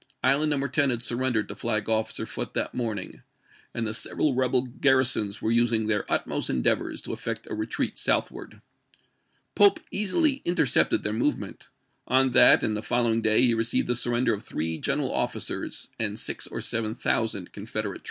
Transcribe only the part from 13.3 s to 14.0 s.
he received the